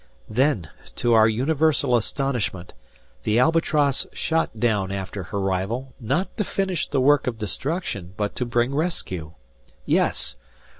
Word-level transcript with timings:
Then 0.31 0.67
to 0.95 1.13
our 1.13 1.27
universal 1.29 1.95
astonishment, 1.95 2.73
the 3.21 3.37
"Albatross" 3.37 4.07
shot 4.13 4.59
down 4.59 4.91
after 4.91 5.21
her 5.21 5.39
rival, 5.39 5.93
not 5.99 6.35
to 6.37 6.43
finish 6.43 6.87
the 6.89 6.99
work 6.99 7.27
of 7.27 7.37
destruction 7.37 8.15
but 8.17 8.35
to 8.37 8.43
bring 8.47 8.73
rescue. 8.73 9.33
Yes! 9.85 10.37